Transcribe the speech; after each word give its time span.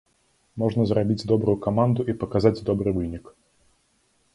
Можна 0.63 0.85
зрабіць 0.93 1.27
добрую 1.33 1.57
каманду 1.67 2.09
і 2.11 2.17
паказаць 2.25 2.57
добры 2.71 2.89
вынік. 3.01 3.35